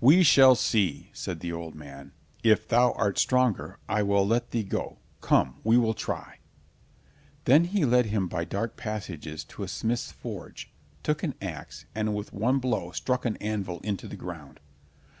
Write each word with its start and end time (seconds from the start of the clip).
"We 0.00 0.22
shall 0.22 0.54
see," 0.54 1.10
said 1.12 1.40
the 1.40 1.50
old 1.50 1.74
man. 1.74 2.12
"If 2.44 2.68
thou 2.68 2.92
art 2.92 3.18
stronger, 3.18 3.80
I 3.88 4.00
will 4.04 4.24
let 4.24 4.52
thee 4.52 4.62
go—come, 4.62 5.56
we 5.64 5.76
will 5.76 5.92
try." 5.92 6.38
Then 7.46 7.64
he 7.64 7.84
led 7.84 8.06
him 8.06 8.28
by 8.28 8.44
dark 8.44 8.76
passages 8.76 9.42
to 9.46 9.64
a 9.64 9.66
smith's 9.66 10.12
forge, 10.12 10.70
took 11.02 11.24
an 11.24 11.34
ax, 11.42 11.84
and 11.96 12.14
with 12.14 12.32
one 12.32 12.60
blow 12.60 12.92
struck 12.92 13.24
an 13.24 13.36
anvil 13.38 13.80
into 13.82 14.06
the 14.06 14.14
ground. 14.14 14.60